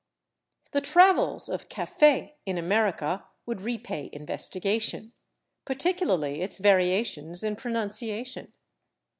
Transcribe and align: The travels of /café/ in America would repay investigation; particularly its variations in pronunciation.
The 0.71 0.81
travels 0.81 1.47
of 1.47 1.69
/café/ 1.69 2.31
in 2.47 2.57
America 2.57 3.27
would 3.45 3.61
repay 3.61 4.09
investigation; 4.11 5.13
particularly 5.63 6.41
its 6.41 6.57
variations 6.57 7.43
in 7.43 7.55
pronunciation. 7.55 8.51